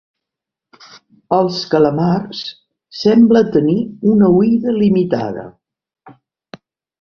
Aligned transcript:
Els 1.35 1.59
calamars 1.73 2.39
semblen 3.01 3.51
tenir 3.57 3.77
una 4.15 4.31
oïda 4.39 4.75
limitada. 4.79 5.45